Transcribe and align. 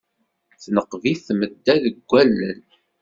Tenqeb-it 0.63 1.19
tmedda 1.27 1.75
deg 1.83 2.09
allen. 2.21 2.59